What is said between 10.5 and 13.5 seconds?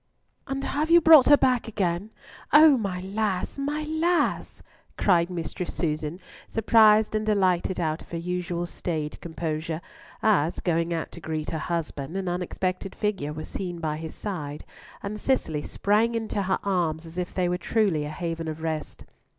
going out to greet her husband, an unexpected figure was